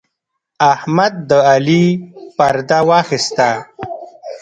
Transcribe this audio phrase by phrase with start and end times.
[0.73, 1.85] احمد د علي
[2.37, 3.49] پرده واخيسته.